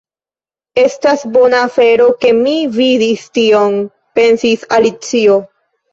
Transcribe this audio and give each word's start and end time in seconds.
"Estas 0.83 1.25
bona 1.35 1.59
afero 1.67 2.07
ke 2.25 2.31
mi 2.39 2.55
vidis 2.79 3.27
tion," 3.39 3.77
pensis 4.19 4.65
Alicio. 4.79 5.37